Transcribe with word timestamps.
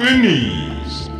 iqiniso. 0.00 1.10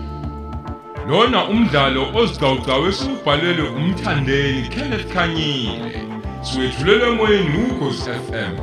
Lona 1.09 1.40
umdlalo 1.53 2.03
ozicawucawu 2.19 2.87
esubhalelwe 2.88 3.68
umthandeni 3.79 4.68
Kenneth 4.72 5.06
Khanyile. 5.12 6.00
Siwetshulelwe 6.43 7.07
emoyeni 7.12 7.58
ukhosi 7.64 8.11
FM 8.27 8.54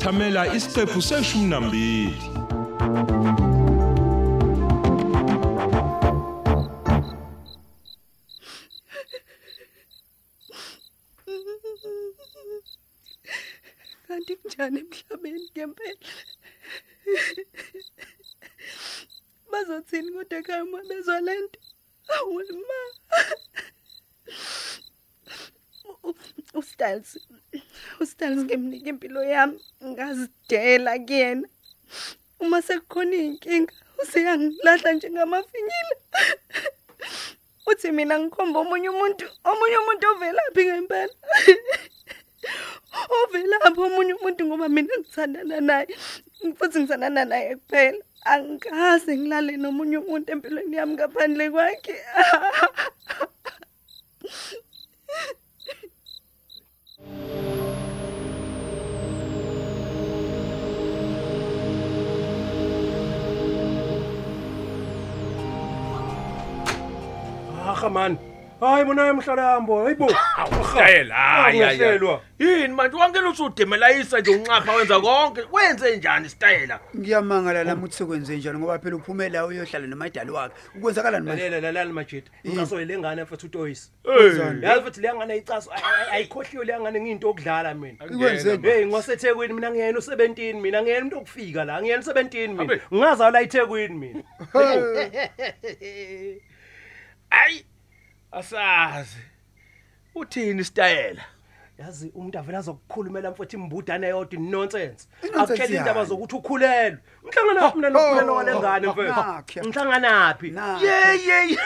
Thamela 0.00 0.42
isiqephu 0.56 1.02
seshumi 1.02 1.46
nambili. 1.50 2.14
Kanti 14.06 14.32
kunjani 14.40 14.78
emhlabeni 14.80 15.40
ngempela? 15.52 16.27
Bazothini 19.88 20.12
kodwa 20.12 20.38
ekhaya 20.38 20.64
uma 20.64 20.82
bezwa 20.84 21.20
lento 21.20 21.60
awu 22.08 22.42
ma. 22.68 22.80
Ustyles 26.54 27.18
ustyles 28.00 28.44
ngemnika 28.44 28.90
impilo 28.90 29.24
yami 29.24 29.60
ngazidela 29.84 30.98
kuyena. 30.98 31.48
Uma 32.40 32.62
sekukhona 32.62 33.16
inkinga 33.16 33.72
useyangilahla 34.02 34.92
njengamafinyila 34.92 35.96
uthi 37.66 37.92
mina 37.92 38.18
ngikhomba 38.18 38.60
omunye 38.60 38.88
umuntu 38.88 39.26
omunye 39.44 39.76
umuntu 39.78 40.06
ovelaphi 40.08 40.64
ngempela. 40.66 41.14
Ovelaphi 43.16 43.80
omunye 43.80 44.14
umuntu 44.14 44.44
ngoba 44.44 44.68
mina 44.68 44.94
ngithandana 44.98 45.60
naye 45.60 45.96
futhi 46.56 46.78
ngithandana 46.78 47.24
naye 47.24 47.56
kuphela. 47.56 48.07
Angikaze 48.24 49.16
ngilale 49.16 49.52
nomunye 49.56 49.96
umuntu 49.98 50.28
empilweni 50.32 50.76
yami 50.76 50.94
ngaphandle 50.94 51.50
kwakhe 51.50 51.96
Aha 67.68 67.88
man. 67.88 68.27
Hayi 68.60 68.84
bona 68.84 69.06
emhlalambo, 69.06 69.84
hayibo. 69.84 70.08
Style 70.70 71.10
hayi 71.10 71.58
hayi. 71.60 71.76
Ngiyahlelwa. 71.76 72.20
Yini 72.38 72.68
manje 72.68 72.96
wangena 72.96 73.28
usudemelayisa 73.28 74.20
nje 74.20 74.30
unxapha 74.30 74.72
wenza 74.72 75.00
konke. 75.00 75.40
Wenze 75.52 75.96
njani 75.96 76.28
style? 76.28 76.74
ngiyamangala 76.96 77.64
lami 77.64 77.78
ukuthi 77.80 77.96
sekwenze 77.96 78.36
njani 78.36 78.58
ngoba 78.58 78.78
phela 78.78 78.96
uphume 78.96 79.28
la 79.28 79.46
uyohlala 79.46 79.86
nomadali 79.86 80.30
wakhe 80.30 80.54
ukwenzakalani 80.76 81.26
manje 81.26 81.42
Lalela 81.42 81.60
lalala 81.60 81.92
majida. 81.92 82.30
Ngicaso 82.46 82.80
ile 82.80 82.98
ngane 82.98 83.22
mfethu 83.22 83.46
uToyisi. 83.46 83.92
Wenzani? 84.04 84.64
Yazi 84.66 84.82
futhi 84.82 85.00
le 85.00 85.14
ngane 85.14 85.36
icaso 85.36 85.70
ayikhohliwe 86.12 86.64
le 86.64 86.80
ngane 86.80 87.00
ngiyinto 87.00 87.30
okudlala 87.30 87.74
mina. 87.74 88.04
Ikwenzeni? 88.04 88.68
Hey 88.68 88.86
ngwaseThekwini 88.86 89.54
mina 89.54 89.70
ngiyena 89.70 89.98
u17 89.98 90.60
mina 90.60 90.82
ngiyena 90.82 91.00
umuntu 91.00 91.18
okufika 91.18 91.64
la 91.64 91.82
ngiyena 91.82 92.02
u17 92.02 92.48
mina. 92.48 92.62
Abe. 92.62 92.80
Ngingazala 92.94 93.40
eThekwini 93.40 93.94
mina. 93.94 94.22
Ayi. 97.30 97.64
Asazi. 98.32 99.16
Uthini 100.14 100.64
style? 100.64 101.20
Yazi 101.78 102.10
umuntu 102.14 102.38
avela 102.38 102.58
azokukhulumela 102.58 103.30
mfethu 103.30 103.56
imbudane 103.56 104.08
yodwa 104.08 104.40
nonsense. 104.40 105.06
I-nonsense 105.22 105.52
Akukhela 105.62 105.78
indaba 105.80 105.98
yani. 106.00 106.08
zokuthi 106.08 106.34
ukhulelwe. 106.36 106.98
Ngihlangana 107.26 107.60
naphi 107.60 107.76
mina 107.76 107.90
nokukhulelwa 107.90 108.34
kwale 108.34 108.58
ngane 108.58 108.86
mfethu? 108.88 109.20
nakhe. 109.20 109.60
Ngihlangana 109.60 109.98
naphi? 109.98 110.50
Nakhe. 110.50 110.86
Ye 110.86 111.26
ye 111.26 111.48
ye. 111.50 111.58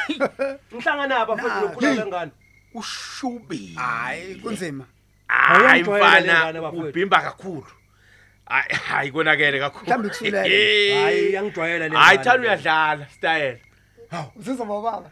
Ngihlangana 0.74 1.06
naphi 1.18 1.32
mfethu 1.32 1.48
Nakhe. 1.48 1.60
nokukhulelwa 1.60 2.06
ngane? 2.06 2.30
Ushubi. 2.74 3.74
hayi 3.76 4.34
kunzima 4.34 4.84
Hayi 5.28 5.56
Awuyangijwayela 5.56 6.20
le 6.20 6.26
mfana 6.26 6.40
ngane 6.44 6.60
bafowethu. 6.60 6.88
ubhimba 6.88 7.20
kakhulu. 7.20 7.66
Hayi 8.46 8.74
hayi 8.88 9.12
konakele 9.12 9.58
kakhulu. 9.60 9.84
Mhlawumbe 9.84 10.08
kusulele. 10.08 10.94
Hayi 11.02 11.32
yangijwayela 11.32 11.88
le 11.88 11.96
Hayi 11.96 12.18
ngane. 12.18 12.24
thana 12.24 12.42
uyadlala 12.42 13.08
style. 13.08 13.58
Usizwa 14.36 14.66
baba 14.66 15.10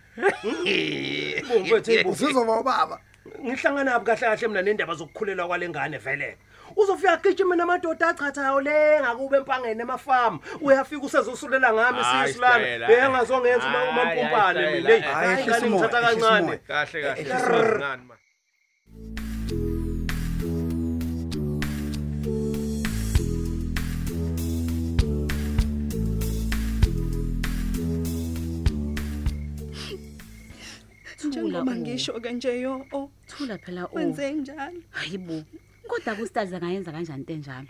Mfethu 1.61 2.09
usizwa 2.09 2.63
baba 2.63 3.01
ngihlangana 3.41 3.91
naphi 3.93 4.05
kahle 4.07 4.21
kahle 4.21 4.49
mina 4.49 4.63
nendaba 4.63 4.95
zokukhulelwa 4.95 5.47
kwale 5.47 5.69
ngane 5.69 5.99
vele. 5.99 6.37
Uzofika 6.77 7.17
gijima 7.17 7.57
namadoda 7.57 8.09
achathayo 8.09 8.61
le 8.61 9.01
ngakube 9.01 9.37
empangeni 9.37 9.81
emafarm. 9.83 10.39
Uyafika 10.61 11.07
usezosulela 11.07 11.73
ngami 11.73 11.99
Hayi, 12.03 12.23
siyisilana. 12.25 12.55
Stella. 12.65 12.87
Beyangazongenza 12.87 13.67
uma 13.67 13.79
Hayi, 13.79 13.91
umampumpane 13.91 14.61
hayi, 14.61 14.75
mina. 14.75 14.89
Stella. 14.91 15.07
Hey, 15.07 15.15
Hayi, 15.15 15.27
hayi 15.27 15.41
ehlisa 15.41 15.59
ngane 15.59 15.67
umoya, 15.67 15.83
ngithatha 15.83 16.11
ehlisa 16.11 16.27
kancane. 16.27 16.43
umoya. 16.45 16.59
Kahle 16.59 17.03
kahle. 17.03 17.21
Eh, 17.21 17.27
Sibancane 17.27 18.03
man. 31.29 31.33
njengoba 31.33 31.77
ngisho 31.77 32.21
ke 32.21 32.33
nje 32.33 32.61
yo 32.61 32.87
oh 32.93 33.11
thula 33.27 33.59
phela 33.59 33.85
o 33.85 33.91
wenze 33.93 34.33
njalo 34.33 34.81
hayibo 34.91 35.45
kodwa 35.91 36.15
kustazi 36.15 36.55
angayenza 36.55 36.93
kanjani 36.93 37.21
into 37.21 37.33
enjalo? 37.33 37.69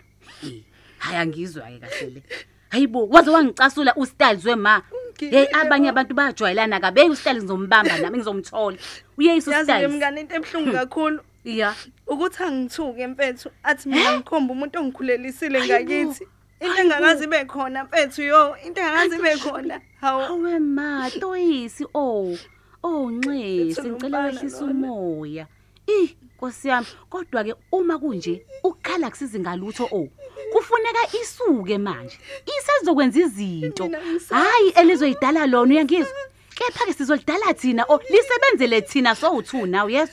Hayi 0.97 1.17
angizwa 1.17 1.63
ke 1.63 1.79
kahle 1.79 2.09
le. 2.09 2.23
Hayibo 2.69 3.07
waze 3.07 3.29
wangicasula 3.29 3.95
ustyles 3.95 4.45
wema. 4.45 4.81
Hey 5.19 5.47
abanye 5.53 5.89
abantu 5.89 6.13
bajwayelana 6.13 6.79
kabe 6.79 7.09
ustyles 7.09 7.43
ngizombamba 7.43 7.97
nami 7.97 8.17
ngizomthola. 8.17 8.77
Uyeyisa 9.17 9.51
yazi 9.51 9.67
ke 9.67 9.73
ustyles 9.73 9.91
mngane 9.91 10.21
into 10.21 10.35
ebuhlungu 10.35 10.71
kakhulu. 10.71 11.19
Ya. 11.43 11.75
Ukuthi 12.07 12.43
angithuke 12.43 13.07
mfethu 13.07 13.49
athi 13.63 13.89
mina 13.89 14.17
ngikhomba 14.17 14.53
umuntu 14.53 14.79
ongikhulelisile 14.79 15.59
Hayibo, 15.59 15.73
ngakithi. 15.73 16.27
Into 16.59 16.73
hayibo. 16.73 16.95
engakazi 16.95 17.23
ibe 17.23 17.45
khona 17.45 17.83
mfethu 17.83 18.21
yo 18.21 18.55
into 18.65 18.81
engakazi 18.81 19.15
ibe 19.15 19.37
khona. 19.37 19.81
Hawu. 20.01 20.21
Awe 20.21 20.59
ma 20.59 21.09
toyisi 21.09 21.85
oh. 21.93 22.37
Oh 22.83 23.11
nxesi 23.11 23.81
Lethu 23.81 23.89
ngicela 23.89 24.19
wehlisa 24.25 24.65
umoya. 24.65 25.47
Ih 25.87 26.09
Nkosi 26.41 26.67
yami 26.67 26.87
kodwa 27.09 27.43
ke 27.43 27.53
uma 27.71 27.99
kunje 27.99 28.45
ukukhala 28.63 29.09
kusizi 29.09 29.39
ngalutho 29.39 29.85
o 29.91 30.09
kufuneka 30.51 31.03
isuke 31.21 31.77
manje 31.77 32.17
isezokwenza 32.45 33.19
izinto. 33.19 33.89
Hayi 34.29 34.69
elizoyidala 34.75 35.45
lona 35.45 35.73
uyangizwa? 35.73 36.17
Kepha 36.55 36.85
ke 36.85 36.93
sizolidala 36.93 37.53
thina 37.53 37.85
o 37.89 37.99
lisebenzele 38.09 38.81
thina 38.81 39.11
so2 39.13 39.67
now 39.69 39.87
yes 39.89 40.09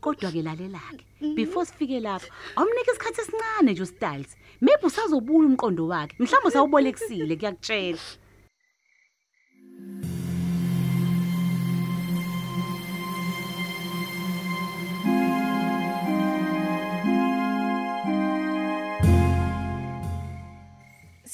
kodwa 0.00 0.30
ke 0.30 0.42
lalela 0.42 0.80
ke 0.96 1.34
before 1.34 1.66
sifike 1.66 2.00
lapho 2.00 2.28
awumnika 2.56 2.92
isikhathi 2.92 3.20
esincane 3.20 3.72
nje 3.72 3.82
ustyles. 3.82 4.36
Maybe 4.60 4.86
usazobuya 4.86 5.48
umqondo 5.48 5.88
wakhe 5.88 6.14
mhlawumbe 6.18 6.48
usawubolekisile 6.48 7.36
kuyakutshela. 7.36 7.98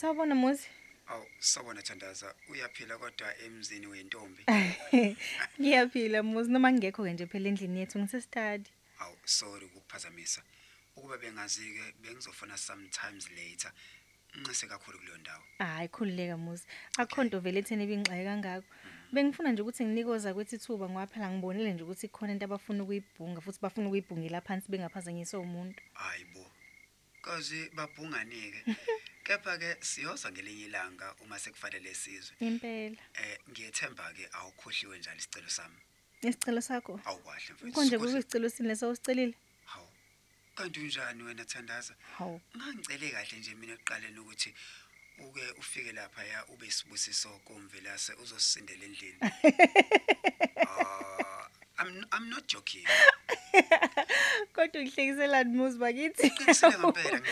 Sawubona 0.03 0.35
Muzi. 0.35 0.67
awu 1.07 1.27
sawubona 1.39 1.83
thandaza 1.83 2.35
uyaphila 2.51 2.99
kodwa 2.99 3.39
emzini 3.39 3.87
wentombi 3.87 4.43
Ngiyaphila 5.61 6.23
Muzi 6.23 6.51
noma 6.51 6.73
ngekho 6.73 7.05
ke 7.05 7.13
nje 7.13 7.27
phela 7.27 7.49
endlini 7.49 7.81
yethu 7.81 7.99
ngisestadi. 7.99 8.71
awu 8.99 9.17
sorry 9.25 9.65
ukukuphazamisa 9.67 10.43
ukuba 10.97 11.19
bengazi-ke 11.19 11.95
bengizofuna 12.03 12.59
sometimes 12.59 13.31
later 13.31 13.73
nxese 14.41 14.67
kakhulu 14.67 14.99
kuleyo 14.99 15.19
ndawo 15.19 15.45
Hayi 15.59 15.89
khulileka 15.89 16.37
Muzi. 16.37 16.65
Akhonto 16.99 17.41
vele 17.41 17.61
ethene 17.61 17.87
bingxaye 17.87 18.25
kangako. 18.25 18.67
Bengifuna 19.13 19.53
nje 19.53 19.63
ukuthi 19.63 19.85
nginikoza 19.85 20.35
kwethi 20.35 20.59
thuba 20.59 20.89
ngoba 20.89 21.07
phela 21.07 21.31
ngibonile 21.31 21.73
nje 21.73 21.83
ukuthi 21.85 22.07
ikhona 22.07 22.33
into 22.33 22.45
abafuna 22.45 22.83
ukuyibhunga 22.83 23.41
futhi 23.41 23.59
bafuna 23.63 23.87
ukuyibhungela 23.87 24.41
phansi 24.41 24.67
bengaphazanyiswa 24.71 25.41
umuntu. 25.41 25.83
hayi 25.95 26.25
bo 26.35 26.52
kazi 27.23 27.71
babhungani-ke 27.75 28.61
kepha-ke 29.27 29.77
siyoza 29.81 30.33
ngelinye 30.33 30.65
ilanga 30.67 31.15
uma 31.23 31.39
sekufanele 31.39 31.95
sizwe 31.95 32.37
Impela. 32.41 32.97
eh 33.15 33.39
ngiyethemba-ke 33.51 34.29
awukhohliwe 34.33 34.99
njalo 34.99 35.19
isicelo 35.19 35.49
sami 35.49 35.77
Isicelo 36.23 36.61
sakho. 36.61 37.01
awukwahle 37.05 37.53
mfethu 37.55 37.73
Konje 37.73 37.99
kusicelo 37.99 38.49
sini 38.51 38.77
sowusicelile? 38.77 39.35
hawu 39.65 39.89
kanti 40.55 40.81
unjani 40.81 41.23
wena 41.23 41.45
thandaza 41.45 41.95
Hawu. 42.19 42.41
ngangicele 42.57 43.11
kahle 43.11 43.39
nje 43.39 43.55
mina 43.55 43.73
ekuqaleni 43.75 44.19
ukuthi 44.19 44.55
uke 45.19 45.51
ufike 45.51 45.93
lapha 45.93 46.25
ya 46.25 46.47
ube 46.47 46.71
sibusiso 46.71 47.29
komvelase 47.45 48.13
uzosindela 48.13 48.85
endlini 48.85 49.19
I'm 51.83 52.07
I'm 52.13 52.31
not 52.31 52.47
joking. 52.47 52.85
Kodwa 54.55 54.83
uhlekiselani 54.83 55.57
Muzi 55.57 55.79
bakithi? 55.79 56.27
Uqinisile 56.27 56.79
ngempela 56.79 57.19
ngidlali 57.19 57.23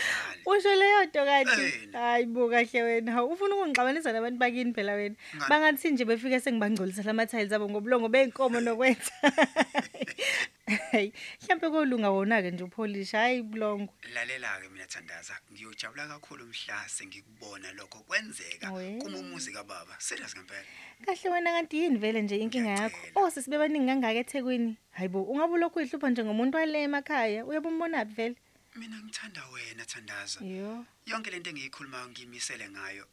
usho 0.45 0.75
leyo 0.75 1.05
nto 1.05 1.25
kanti? 1.25 1.61
Eh, 1.61 1.89
hayi 1.93 2.25
bo 2.25 2.49
kahle 2.49 2.83
wena. 2.83 3.11
Hawu 3.11 3.33
ufuna 3.33 3.55
ukungixabanisa 3.55 4.11
nabantu 4.11 4.39
bakini 4.39 4.73
phela 4.73 4.93
wena. 4.93 5.15
Ngani? 5.35 5.49
bangathi 5.49 5.91
nje 5.91 6.05
befike 6.05 6.39
sengibangcolisa 6.39 7.03
lama-tiles 7.03 7.51
abo 7.51 7.69
ngobulongo 7.69 8.09
bey'nkomo 8.09 8.59
nokwenza. 8.59 9.11
hayi 10.75 11.13
mhlawumpe 11.41 11.69
kolunga 11.69 12.09
wona-ke 12.09 12.51
nje 12.51 12.63
upholisha 12.63 13.17
hhayi 13.17 13.41
bulongo 13.43 13.93
lalela-ke 14.13 14.69
mina 14.69 14.87
thandaza 14.87 15.39
ngiyojabula 15.51 16.07
kakhulu 16.07 16.45
mhla 16.45 16.89
sengikubona 16.89 17.71
lokho 17.71 17.99
kwenzeka 18.03 18.71
We. 18.71 18.97
kumumuzi 19.01 19.51
kababa 19.51 19.95
serious 19.99 20.35
ngempela. 20.35 20.65
Kahle 21.05 21.29
wena 21.29 21.51
kanti 21.51 21.77
yini 21.77 21.97
vele 21.97 22.21
nje 22.21 22.37
inkinga 22.37 22.69
yakho? 22.69 22.97
Ngiyacela. 22.97 23.25
oh 23.25 23.29
sesibe 23.29 23.57
baningi 23.57 23.87
kangaka 23.87 24.19
ethekwini? 24.19 24.77
Hayi 24.91 25.09
bo 25.09 25.23
ungabe 25.23 25.53
ulokhu 25.53 25.79
uyihlupha 25.79 26.09
njengomuntu 26.09 26.57
wale 26.57 26.83
emakhaya 26.83 27.45
uyabe 27.45 27.67
umbonaphi 27.67 28.13
vele? 28.13 28.35
Mina 28.75 28.97
ngithanda 29.03 29.41
wena 29.53 29.85
thandaza. 29.85 30.45
Yo. 30.45 30.85
Yonke 31.05 31.31
lento 31.31 31.49
engiyikhulumayo 31.49 32.07
ngiyimisele 32.09 32.69
ngayo 32.69 33.05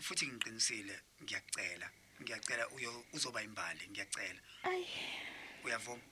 futhi 0.00 0.26
ngiqinisile 0.26 0.94
ngiyakucela 1.22 1.90
ngiyacela 2.22 2.68
uyo 2.68 3.04
uzoba 3.12 3.42
imbali 3.42 3.88
ngiyacela. 3.90 4.40
Ayi. 4.62 4.86
Uyavuma? 5.64 6.02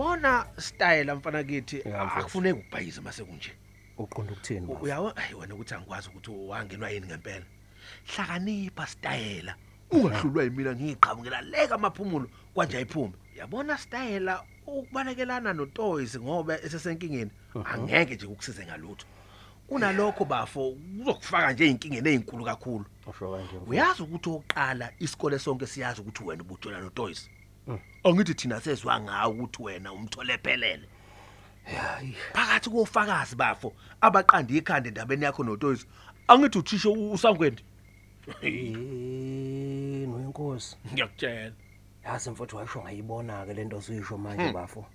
Uyabona 0.00 0.46
style 0.58 1.14
mfana 1.14 1.42
kithi 1.44 1.76
Ya, 1.76 1.82
mfowethu. 2.04 2.18
akufuneki 2.18 2.58
ukubhayiza 2.58 3.02
mase 3.02 3.24
kunje. 3.24 3.52
Uqonda 3.98 4.32
ukuthini 4.32 4.66
uyawa 4.82 5.12
hayi 5.16 5.34
wena 5.34 5.54
ukuthi 5.54 5.74
angikwazi 5.74 6.08
ukuthi 6.08 6.30
wangenwa 6.30 6.90
yini 6.90 7.06
ngempela. 7.06 7.44
Hlakanipha 8.16 8.86
style 8.86 9.54
ungahlulwa 9.90 10.44
yimina 10.44 10.74
ngiyiqhamukela 10.74 11.40
leka 11.40 11.74
amaphumulo 11.74 12.30
kwanje 12.54 12.76
ayiphume. 12.76 13.12
Yabona 13.36 13.78
style 13.78 14.32
ukubalekelana 14.66 15.52
notoys 15.52 16.18
ngoba 16.18 16.60
esesenkingeni 16.60 17.30
angeke 17.64 18.14
nje 18.14 18.26
ukusize 18.26 18.66
ngalutho. 18.66 19.06
Kunalokho 19.68 20.24
bafo 20.24 20.76
uzokufaka 21.00 21.52
nje 21.52 21.64
izinkingeni 21.64 22.08
ezinkulu 22.08 22.44
kakhulu. 22.44 22.84
Kanje 23.18 23.56
uyazi 23.66 24.02
ukuthi 24.02 24.30
oqala 24.30 24.92
isikole 24.98 25.38
sonke 25.38 25.66
siyazi 25.66 26.00
ukuthi 26.00 26.24
wena 26.24 26.42
ubuthola 26.42 26.80
notoys. 26.80 27.30
Angithi 28.04 28.34
thina 28.34 28.60
sezwa 28.60 29.00
ngawo 29.00 29.32
ukuthi 29.32 29.62
wena 29.62 29.92
umthole 29.92 30.38
phelele. 30.38 30.88
Hayi. 31.64 32.14
Phakathi 32.32 32.70
kofakazi 32.70 33.36
bafo 33.36 33.72
abaqanda 34.00 34.54
ikhanda 34.54 34.88
endabeni 34.88 35.24
yakho 35.24 35.44
notoys 35.44 35.86
angithi 36.28 36.58
uthisho 36.58 36.92
usangwendi 36.92 37.62
eh 38.42 40.06
noyinkosi 40.08 40.76
ngiyakutshela. 40.92 41.52
Yazi 42.04 42.30
mfowethu 42.30 42.56
wayisho 42.56 42.82
ngayibona 42.82 43.46
ke 43.46 43.54
lento 43.54 43.76
osuyisho 43.76 44.18
manje 44.18 44.52
bafo. 44.52 44.86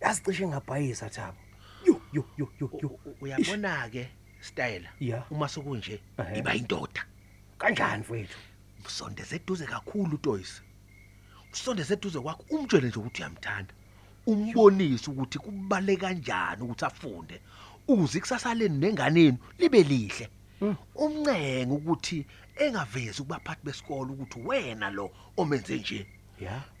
Yazi 0.00 0.22
cishe 0.22 0.46
ngabhayisa 0.48 1.10
thabo. 1.10 1.36
Yo 1.84 2.00
yo 2.12 2.24
yo 2.38 2.48
yo 2.60 2.70
yo. 2.82 2.98
Uyabona 3.20 3.88
ke 3.92 4.08
style 4.40 4.88
Ya. 5.00 5.24
uma 5.30 5.48
sokunje 5.48 6.00
Ehhe. 6.18 6.38
iba 6.38 6.54
indoda 6.54 7.04
kanjani 7.58 8.00
mfowethu? 8.00 8.38
Msondeze 8.86 9.36
eduze 9.36 9.66
kakhulu 9.66 10.14
utoys 10.14 10.62
msondeze 11.56 11.94
eduze 11.94 12.20
kwakho 12.20 12.44
umtshele 12.50 12.88
nje 12.88 12.98
ukuthi 12.98 13.22
uyamthanda. 13.22 13.74
Umbonise 14.26 15.10
ukuthi 15.10 15.38
kubale 15.38 15.96
kanjani 15.96 16.62
ukuthi 16.62 16.84
afunde 16.84 17.40
ukuze 17.88 18.18
ikusasa 18.18 18.54
leni 18.54 18.78
nenganeni 18.78 19.38
libe 19.58 19.82
lihle. 19.82 20.28
Umncenge 20.94 21.72
ukuthi 21.74 22.26
engavezi 22.56 23.22
kubaphathi 23.22 23.62
besikole 23.64 24.10
ukuthi 24.12 24.38
wena 24.46 24.90
lo 24.90 25.10
omenze 25.36 25.76
nje. 25.78 26.06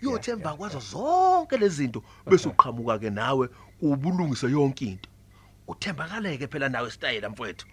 Yothi 0.02 0.30
emva 0.30 0.56
kwazo 0.56 0.80
zonke 0.80 1.56
lezi 1.56 1.76
zinto 1.76 2.02
bese 2.26 2.48
uqhamuka 2.48 2.98
ke 2.98 3.10
nawe 3.10 3.48
ubulungise 3.80 4.46
yonke 4.50 4.84
into. 4.84 5.08
Uthembakaleke 5.68 6.46
phela 6.46 6.68
nawe 6.68 6.90
style 6.90 7.28
mfowethu. 7.28 7.66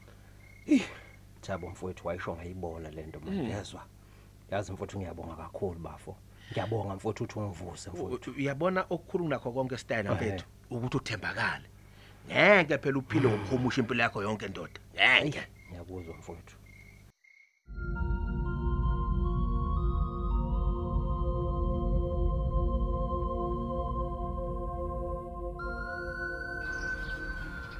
Thabo 1.41 1.69
mfowethu 1.69 2.07
wayisho 2.07 2.35
ngayibona 2.35 2.89
lento 2.91 3.19
manje 3.19 3.43
yezwa 3.53 3.83
yazi 4.51 4.71
mfowethu 4.71 4.97
ngiyabonga 4.97 5.35
kakhulu 5.35 5.79
bafo. 5.79 6.15
Ngiyabonga 6.51 6.95
mfowethu 6.95 7.23
ukuthi 7.23 7.39
ungivuse 7.39 7.89
mfowethu 7.89 8.31
U- 8.31 8.35
uyabona 8.37 8.81
okukhulu 8.93 9.27
nakho 9.27 9.51
konke 9.51 9.77
style 9.77 10.05
Ehhe. 10.05 10.15
mfethu 10.15 10.45
ukuthi 10.71 10.97
uthembakale 10.97 11.67
ngeke 12.27 12.77
phela 12.77 12.97
uphile 12.99 13.27
ngokukhumusha 13.29 13.81
impilo 13.81 14.01
yakho 14.03 14.19
yonke 14.23 14.47
ndoda 14.47 14.79
ngeke 15.23 15.43
ngiyakuzwa 15.69 16.15
mfowethu 16.19 16.55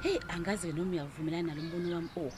Hey 0.02 0.18
angazi 0.28 0.68
ke 0.68 0.72
noma 0.76 0.90
uyavumelana 0.92 1.48
nalombono 1.54 1.94
wami 1.94 2.08
oh. 2.16 2.32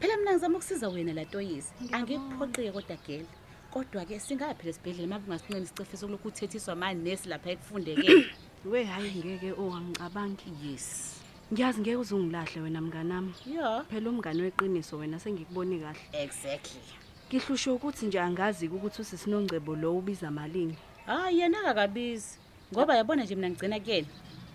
Phela 0.00 0.16
mina 0.16 0.32
ngizama 0.32 0.56
ukusiza 0.58 0.88
wena 0.88 1.12
la 1.12 1.24
Toyisi. 1.24 1.72
Angikuphoqike 1.92 2.72
kodwa 2.72 2.96
gela. 3.06 3.26
Kodwa 3.70 4.04
ke 4.04 4.18
singaphela 4.20 4.70
esibhedlela 4.70 5.08
manje 5.08 5.26
ungasincane 5.26 5.62
isicefiso 5.64 6.06
kulokhu 6.06 6.28
uthethiswa 6.28 6.74
manje 6.74 7.02
nesi 7.10 7.28
lapha 7.28 7.50
ekufundeke. 7.50 8.26
we 8.70 8.84
hhayi 8.84 9.14
ngeke 9.24 9.52
o 9.52 9.64
angicabangi 9.74 10.50
Yes. 10.64 11.16
ngiyazi 11.52 11.80
ngeke 11.80 11.96
uze 11.96 12.14
ungilahle 12.14 12.60
wena 12.60 12.80
mnganami 12.80 13.32
Yeah. 13.46 13.84
phela 13.90 14.10
umngane 14.10 14.42
weqiniso 14.42 14.96
wena 14.98 15.18
sengikuboni 15.20 15.78
kahle 15.80 16.00
Exactly. 16.12 16.80
ngihlushe 17.28 17.70
ukuthi 17.70 18.06
nje 18.06 18.20
angazi-ke 18.20 18.74
ukuthi 18.74 19.02
usisinongcebo 19.02 19.76
lo 19.76 19.96
ubiza 19.98 20.30
malini 20.30 20.76
Hayi 21.06 21.38
yena 21.38 21.58
akakabizi. 21.60 22.38
Ngoba 22.72 22.96
yabona 22.96 23.24
nje 23.24 23.34
mina 23.34 23.50
ngigcina 23.50 23.80
kuyena. 23.80 24.08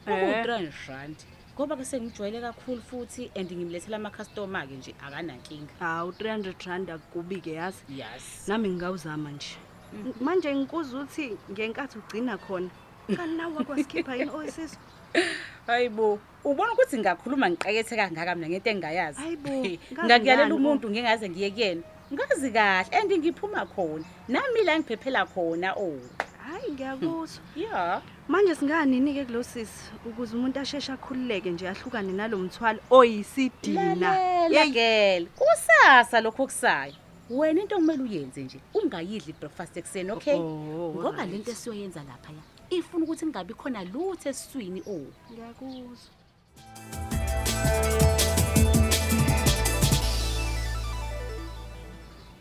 Eh. 0.07 0.13
Uku-300 0.13 0.71
rand. 0.88 1.15
Ngoba 1.56 1.75
ke 1.78 1.86
sengijwayele 1.86 2.42
kakhulu 2.42 2.81
futhi 2.81 3.31
and 3.36 3.50
ngimlethela 3.52 3.96
ama 3.96 4.10
customer 4.12 4.68
ke 4.68 4.75
nje 4.75 4.96
akanankinga. 5.00 5.72
hawu 5.80 6.12
300 6.12 6.68
rand 6.68 6.90
akukubi-ke 6.90 7.54
yazi 7.54 7.84
Yes. 7.90 8.48
nami 8.48 8.69
ngingawuzama 8.69 9.31
nje 9.31 9.56
manje 10.22 10.56
ngikuza 10.56 10.98
ukuthi 10.98 11.38
ngenkathi 11.52 11.98
ugcina 11.98 12.38
khona 12.38 12.69
kanti 13.16 13.36
nawe 13.38 13.54
wakwasikhipha 13.56 14.16
yini 14.16 14.31
oyisiso 14.31 14.78
Hayibo, 15.68 16.19
ubona 16.44 16.74
ukuthi 16.74 16.98
ngakhuluma 17.00 17.50
ngiqekethe 17.50 17.96
kangaka 17.96 18.36
mina 18.36 18.50
ngento 18.50 18.69
engayazi. 18.69 19.18
Hayi 19.21 19.35
bo, 19.35 19.50
Hey, 19.64 19.80
ngazi 19.94 20.06
Ngakuyalela 20.06 20.47
ngani, 20.47 20.54
umuntu 20.59 20.90
ngingaze 20.92 21.30
ngiye 21.30 21.50
kuyena. 21.52 21.83
Ngazi 22.14 22.52
kahle 22.52 22.90
and 23.00 23.12
ngiphuma 23.12 23.66
khona. 23.66 24.04
Nami 24.28 24.64
la 24.68 24.78
ngiphephela 24.78 25.26
khona 25.26 25.74
oh. 25.78 25.97
Hhayi 26.45 26.71
ngiyakuzwa 26.71 27.44
Yeah. 27.56 28.02
manje 28.28 28.56
singanini-ke 28.56 29.25
kulo 29.25 29.44
sisi 29.44 29.83
ukuze 30.06 30.37
umuntu 30.37 30.59
asheshe 30.59 30.92
akhululeke 30.92 31.52
nje 31.52 31.69
ahlukane 31.69 32.14
nalo 32.14 32.37
mthwalo 32.37 32.80
oyisidina 32.90 33.95
Lalela 33.95 34.66
girl, 34.68 35.28
kusasa 35.40 36.21
lokho 36.21 36.44
okusayo. 36.44 36.94
Wena 37.30 37.61
into 37.61 37.75
kumele 37.75 38.04
uyenze 38.04 38.44
nje, 38.44 38.59
ungayidli 38.73 39.33
breakfast 39.40 39.78
ekseni, 39.78 40.11
okay? 40.11 40.35
Oh, 40.35 40.94
Ngoba 40.95 41.18
right. 41.18 41.31
lento 41.31 41.52
esiyoyenza 41.52 42.04
lapha 42.04 42.31
ya. 42.33 42.42
Ifuna 42.69 43.04
ukuthi 43.04 43.25
kungabi 43.25 43.54
khona 43.54 43.83
lutho 43.83 44.30
esiswini 44.30 44.81
oh. 44.87 45.07
ngiyakuzwa 45.31 45.95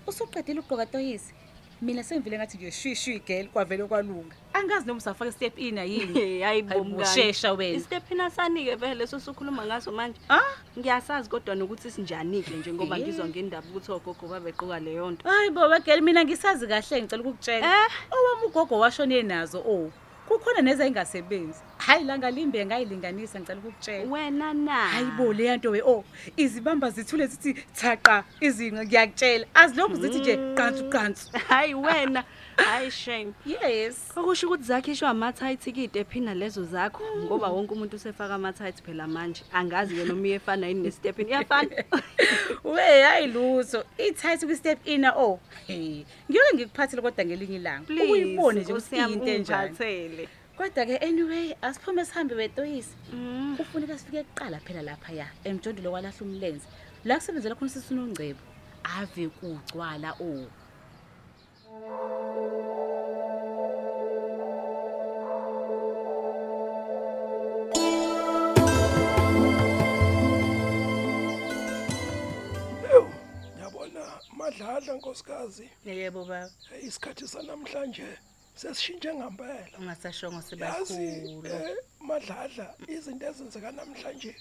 Usuqedile 0.06 0.60
ukugqoka 0.60 0.86
toyisi. 0.86 1.34
Mina 1.82 2.02
sengivile 2.04 2.38
ngathi 2.38 2.56
nje 2.58 2.70
shwi 2.70 2.94
shwi 2.96 3.18
girl 3.26 3.46
kwavele 3.48 3.84
kwalunga. 3.84 4.36
Angazi 4.52 4.86
noma 4.86 4.98
usafaka 4.98 5.32
step 5.32 5.58
in 5.58 5.78
yini. 5.78 6.14
hayi 6.42 6.62
Hayibo, 6.62 7.04
shesha 7.04 7.52
wena. 7.52 7.76
isitephina 7.78 8.30
sani-ke 8.30 8.74
vele 8.76 8.94
leso 8.94 9.20
sukhuluma 9.20 9.64
ngaso 9.66 9.92
manje 9.92 10.18
Ah? 10.28 10.40
ngiyasazi 10.78 11.28
kodwa 11.30 11.54
nokuthi 11.54 11.90
sinjani-ke 11.90 12.50
nje 12.56 12.72
ngoba 12.72 12.96
Eh. 12.98 13.02
ngizwa 13.02 13.26
ngendaba 13.28 13.66
ukuthi 13.70 13.92
ogogo 13.92 14.26
babegqoka 14.28 14.80
leyo 14.80 15.10
nto 15.10 15.28
Hayi 15.28 15.50
bo 15.50 15.60
wegel 15.68 16.00
mina 16.02 16.24
ngisazi 16.24 16.66
kahle 16.66 17.02
ngicela 17.02 17.22
ukukutshela. 17.22 17.66
Eh. 17.66 17.90
Owami 18.10 18.46
ugogo 18.46 18.78
washone 18.78 19.22
nazo 19.22 19.58
oh. 19.60 19.90
Kukhona 20.28 20.62
neza 20.62 20.86
ingasebenzi. 20.86 21.60
Hayi 21.86 22.04
la 22.04 22.18
ngalimbe 22.18 22.66
ngayilinganisa 22.66 23.40
ngicela 23.40 23.58
ukukutshela. 23.60 24.12
wena 24.12 24.54
na? 24.54 24.88
Hayibo 24.88 25.32
le 25.32 25.44
yanto 25.44 25.70
we 25.70 25.82
oh 25.82 26.04
izibamba 26.36 26.90
zithule 26.90 27.26
zithi 27.26 27.52
thaqa 27.74 28.24
izinqa 28.40 28.84
ngiyakutshela. 28.84 29.46
Azilokhu 29.54 29.96
zithi 29.96 30.18
nje 30.18 30.36
qansu 30.56 30.88
qansu. 30.88 31.28
hayi 31.48 31.74
wena. 31.74 32.24
Hayi 32.56 32.90
shame. 32.90 33.34
Yes. 33.46 34.12
okusho 34.16 34.46
ukuthi 34.46 34.64
zakhishwa 34.64 35.10
amathayithi-ke 35.10 35.90
ephina 35.98 36.34
lezo 36.34 36.64
zakho 36.64 37.04
ngoba 37.24 37.48
wonke 37.48 37.74
umuntu 37.74 37.96
usefaka 37.96 38.34
amathayithi 38.34 38.82
phela 38.82 39.06
manje. 39.06 39.42
Angazi-ke 39.52 40.04
noma 40.04 40.26
iyefana 40.26 40.66
yini 40.66 40.80
nesitephini 40.80 41.30
iyafana 41.30 41.84
We 42.64 43.02
hayi 43.02 43.26
lutho 43.26 43.84
ithathe 43.98 44.46
kwi 44.46 44.56
step 44.56 44.86
ina 44.86 45.12
oh. 45.16 45.38
Hey 45.66 46.04
ngiyoke 46.30 46.54
ngikuphathele 46.54 47.02
kodwa 47.02 47.24
ngelinye 47.24 47.56
ilanga. 47.56 47.92
Ukuyibone 48.04 48.60
nje 48.60 48.72
ukuthi 48.72 48.96
into 48.96 50.24
Kodwa-ke 50.56 50.96
anyway 51.02 51.54
asiphume 51.62 52.04
sihambe 52.04 52.34
betoyisi. 52.34 52.94
Mm. 53.12 53.56
Kufuneka 53.56 53.98
sifike 53.98 54.22
kuqala 54.22 54.60
phela 54.60 54.82
lapha 54.82 55.12
ya 55.12 55.26
emjondolo 55.44 55.92
walahla 55.92 56.20
umlenze. 56.20 56.66
La 57.04 57.16
kusebenzela 57.16 57.54
khona 57.54 57.70
sisino 57.70 58.06
ngcebo. 58.06 58.40
Ave 58.84 59.28
kugcwala 59.28 60.14
o. 60.20 60.46
Yabona 73.60 74.02
madlala 74.36 74.94
nkosikazi. 74.94 75.70
Yebo 75.84 76.24
baba. 76.24 76.50
Isikhathi 76.82 77.28
sanamhlanje 77.28 78.06
sesishintshe 78.54 79.14
ngempela. 79.14 79.76
Ungasashongo 79.78 80.36
yazi 80.36 80.48
sibakhulu. 80.48 81.46
eh, 81.46 81.76
madladla 82.00 82.66
izinto 82.88 83.26
ezenzeka 83.26 83.70
namhlanje 83.72 84.32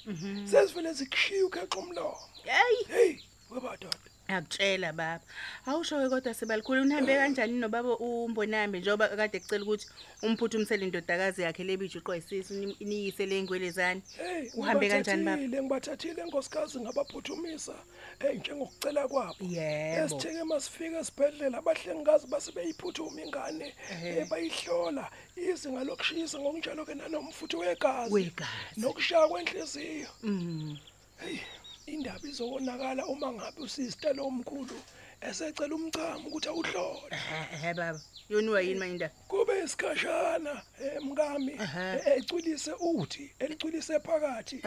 sezivele 0.51 0.93
zikushiya 0.93 1.46
ukhexa 1.46 1.77
umlomo. 1.79 2.17
Hey! 2.43 2.75
Hey 2.93 3.13
webadoda. 3.51 3.98
Akutshela 4.38 4.94
baba. 4.94 5.24
Awusho-ke 5.66 6.10
kodwa 6.10 6.34
sibalikhulu 6.34 6.82
unihambe 6.82 7.16
kanjani 7.16 7.54
nobaba 7.60 7.98
umbonambe 7.98 8.80
njengoba 8.80 9.08
kade 9.10 9.40
kucela 9.40 9.63
ukuthi 9.63 9.88
umphuthumisele 10.24 10.86
indodakazi 10.86 11.42
yakhe 11.42 11.63
lebijuqwa 11.63 12.16
yisisu 12.16 12.54
ni- 12.54 12.78
niyise 12.80 13.25
le 13.25 13.42
ngwelezane 13.44 14.02
hey 14.18 14.50
Uhambe 14.56 14.90
kanjani, 14.90 15.24
baba? 15.25 15.38
ngibathathile 15.38 15.62
ngibathathile 15.62 16.24
nkosikazi 16.25 16.80
ngabaphuthumisa 16.80 17.74
hey 18.20 18.38
njengokucela 18.38 19.08
kwabo. 19.08 19.36
Yebo. 19.42 20.06
Esitheke 20.06 20.44
masifika 20.44 21.00
esibhedlela 21.00 21.58
abahlengikazi 21.58 22.28
basebeyiphuthuma 22.28 23.22
ingane 23.22 23.75
eh, 24.04 24.28
bayihlola. 24.30 25.10
Izinga 25.36 25.84
lokushisa 25.84 26.40
ngokunjalo-ke 26.40 26.94
nanomfutho 26.96 27.58
wegazi. 27.58 28.13
Wegazi. 28.13 28.78
Nokushaya 28.78 29.28
kwenhliziyo. 29.28 30.08
Mm. 30.24 30.78
Indaba 31.86 32.28
izobonakala 32.28 33.06
uma 33.06 33.34
ngabe 33.34 33.62
usista 33.62 34.13
lo 34.13 34.25
omkhulu 34.28 34.75
esecela 35.22 35.75
umchamo 35.75 36.28
ukuthi 36.30 36.48
awuhlole. 36.50 37.16
Ehe 37.54 37.74
baba. 37.74 38.00
Yoniwa 38.30 38.62
yini 38.62 38.80
manje 38.80 38.94
indaba? 38.94 39.13
Kube 39.28 39.63
isikhashana 39.63 40.62
mkami 41.02 41.52
Ehhe. 41.54 41.96
eh, 41.96 42.18
ecwilise 42.18 42.72
uthi 42.80 43.32
elicwilise 43.40 44.00
phakathi. 44.00 44.62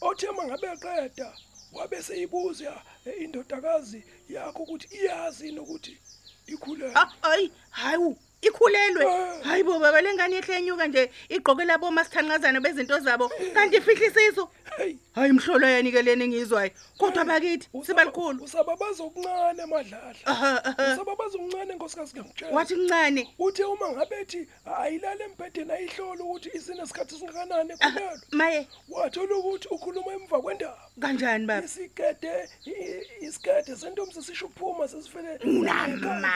Othe 0.00 0.30
mangabe 0.30 0.66
eqeda 0.72 1.32
wabe 1.72 2.02
seyibuza 2.02 2.82
indodakazi 3.20 4.04
yakho 4.28 4.62
ukuthi 4.62 4.88
iyazi 4.96 5.52
nokuthi 5.52 5.98
ikhulelwe 6.46 6.92
Ah, 6.94 7.08
ayi 7.22 7.52
hayi 7.70 8.16
ikhulelwe. 8.48 9.04
Eh. 9.04 9.42
hayi 9.44 9.62
bo 9.62 9.78
baba 9.78 10.00
lengane 10.00 10.36
yehle 10.36 10.56
enyuka 10.58 10.86
nje 10.86 11.10
igqoke 11.28 11.64
labo 11.64 11.90
masithanqazana 11.90 12.60
bezinto 12.60 12.98
zabo 13.00 13.28
kanti 13.54 13.76
ifihla 13.76 14.06
isiso 14.06 14.50
hey 14.78 14.96
hayi 15.14 15.32
mhlolo 15.32 15.66
yanike 15.66 16.02
leni 16.02 16.24
engiyizwayo 16.24 16.70
kodwa 16.98 17.24
bakithi 17.24 17.68
sibalikhulu 17.86 18.44
usababaza 18.44 19.02
okuncane 19.04 19.66
madladla 19.66 20.26
aha 20.26 20.64
aha. 20.64 20.92
Usababaza 20.94 21.38
okuncane 21.38 21.74
nkosikazi 21.74 22.12
ngiyakutshela 22.12 22.52
wathi 22.56 22.74
kuncane. 22.74 23.22
Uthe 23.38 23.64
uma 23.64 23.88
ngabe 23.92 24.16
ethi 24.20 24.48
ayilale 24.78 25.24
embhedeni 25.24 25.72
ayihlola 25.72 26.24
ukuthi 26.24 26.50
isinesikhathi 26.54 27.14
singakanani 27.14 27.72
ekhulelwe 27.72 28.20
maye. 28.32 28.68
Wathola 28.88 29.34
ukuthi 29.36 29.68
ukhuluma 29.68 30.12
emva 30.12 30.42
kwendaba. 30.42 30.78
Kanjani 31.00 31.46
baba 31.46 31.64
isikede 31.66 32.48
i- 32.66 33.26
isikede 33.26 33.76
sentombi 33.76 34.14
sesisho 34.14 34.46
ukuphuma 34.46 34.88
sesifele 34.88 35.38
Unamanga. 35.44 36.32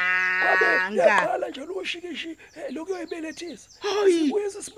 yaqala 0.97 1.49
njalo 1.49 1.73
ukoshikishi 1.73 2.37
lokuyoyibelethisa 2.71 3.69
Hayi. 3.81 4.13
sibuye 4.25 4.51
sesibuya 4.51 4.78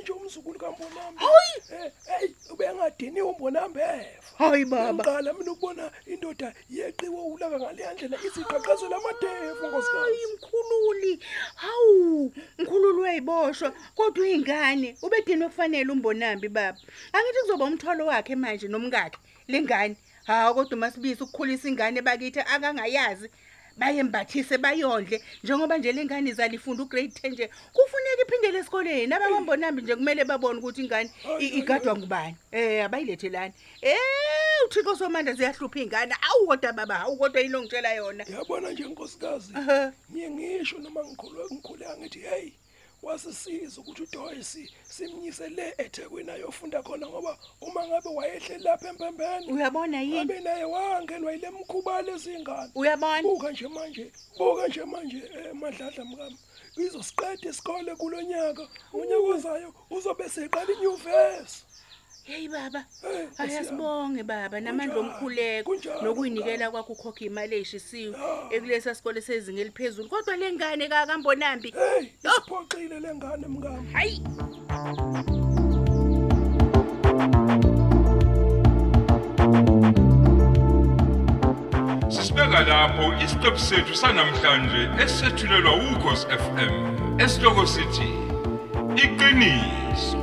nje 0.00 0.12
umzukulu 0.12 0.58
kambonambe. 0.58 1.20
Hayi. 1.24 1.86
heyi 2.06 2.34
ubengadiniwe 2.52 3.28
umbonambe 3.28 3.80
efa 3.80 4.44
hayi 4.44 4.64
baba 4.64 4.92
ngiqala 4.94 5.32
mina 5.32 5.52
ukubona 5.52 5.90
indoda 6.06 6.54
yeqiwe 6.70 7.20
ulaka 7.32 7.58
ngaleya 7.60 7.92
ndlela 7.94 8.16
iziqaqazela 8.26 8.96
amadevu 8.96 9.60
hayi 9.60 9.68
nkosikazi 9.68 10.26
mkhululi. 10.34 11.20
Hawu 11.54 12.32
mkhululi 12.58 12.98
uyayiboshwa 13.00 13.72
kodwa 13.94 14.22
uyingane 14.24 14.96
ubedini 15.02 15.44
okufanele 15.44 15.92
umbonambi 15.92 16.48
baba 16.48 16.78
angithi 17.12 17.40
kuzoba 17.42 17.64
umthwalo 17.64 18.06
wakhe 18.06 18.36
manje 18.36 18.68
nomkakhe 18.68 19.18
lengane. 19.48 19.96
Hawu 20.24 20.54
kodwa 20.54 20.76
masibisi 20.78 21.22
ukukhulisa 21.22 21.68
ingane 21.68 22.02
bakithi 22.02 22.40
akangayazi. 22.40 23.28
Bayembathise 23.80 24.58
bayondle. 24.58 25.20
Njengoba 25.44 25.78
nje 25.78 25.92
lengane 25.92 26.30
izali 26.30 26.56
ifunda 26.56 26.82
ugrade 26.82 27.08
10 27.22 27.30
nje 27.30 27.50
kufuneka 27.72 28.22
iphindele 28.26 28.58
esikoleni. 28.58 29.14
Abakambonambi 29.14 29.82
nje 29.82 29.96
kumele 29.96 30.24
babone 30.24 30.58
ukuthi 30.58 30.80
ingane 30.84 31.10
i- 31.38 31.46
igadwa 31.58 31.96
ngubani. 31.96 32.36
Eh 32.52 32.84
abayilethelani. 32.84 33.54
Eh 33.82 33.96
uthixo 34.66 34.96
somandla 34.96 35.32
ziyahlupha 35.32 35.80
ingane. 35.80 36.14
Awu 36.30 36.46
kodwa 36.46 36.72
baba 36.72 36.94
hawu 36.94 37.16
kodwa 37.16 37.40
yilo 37.40 37.60
ngitshela 37.62 37.94
yona? 37.94 38.24
Yabona 38.28 38.70
nje 38.70 38.84
nkosikazi. 38.84 39.52
Aha. 39.54 39.92
ngiye 40.12 40.30
ngisho 40.30 40.78
noma 40.78 41.04
ngikhulwe 41.04 41.44
ngikhuleka 41.52 41.96
ngithi 41.98 42.18
hey 42.20 42.50
wasisiza 43.02 43.80
ukuthi 43.80 44.02
uDoyce 44.02 44.70
simnyise 44.88 45.48
le 45.48 45.74
eThekwini 45.78 46.30
ayofunda 46.30 46.82
khona 46.82 47.06
ngoba 47.08 47.38
uma 47.60 47.86
ngabe 47.88 48.08
wayehleli 48.08 48.64
lapha 48.64 48.88
empembeni 48.88 49.52
uyabona 49.52 50.00
yini? 50.02 50.18
abe 50.18 50.40
naye 50.40 50.64
wangenwa 50.64 51.32
yile 51.32 51.50
mkhuba 51.50 52.02
lezingane 52.02 52.70
uyabona? 52.74 53.22
Buka 53.22 53.50
nje 53.50 53.68
manje 53.68 54.12
buka 54.38 54.68
nje 54.68 54.84
manje 54.84 55.16
eh, 55.36 55.54
madladla 55.54 56.04
mkami. 56.04 56.38
Izosiqeda 56.76 57.50
isikole 57.50 57.96
kulonyaka 57.96 58.68
unyaka 58.92 59.28
ozayo 59.34 59.74
uzobe 59.90 60.28
seqala 60.28 60.72
inyuvesi. 60.72 61.64
Hey 62.30 62.48
baba. 62.48 62.78
Eh, 63.04 63.26
Nkosi 63.26 63.42
ayasibonge 63.42 64.22
baba. 64.22 64.60
Namandla 64.60 64.94
Kunjalo, 64.94 65.00
omkhuleko 65.00 65.70
kunjalo, 65.70 66.02
nokuyinikela 66.02 66.70
kwakho 66.70 66.92
ukhokha 66.92 67.24
imali 67.24 67.54
eyishisiwe 67.56 68.16
Ya. 68.18 68.54
ekulesa 68.56 68.94
sikole 68.94 69.20
sezinga 69.20 69.60
eliphezulu. 69.60 70.08
Kodwa 70.08 70.36
lengane 70.36 70.88
kakambonambi. 70.88 71.70
Hey 71.70 72.06
isiphoxile 72.24 73.00
lengane 73.00 73.46
mkami 73.46 73.92
hayi! 73.92 74.22
Sisibeka 82.14 82.60
lapho 82.70 83.04
isiqephu 83.24 83.58
sethu 83.68 83.94
sanamhlanje 84.02 84.82
esethulelwa 85.04 85.72
ukhosi 85.90 86.26
FM. 86.42 86.72
Esihloko 87.24 87.62
sithi 87.66 88.08
iqiniso. 89.04 90.19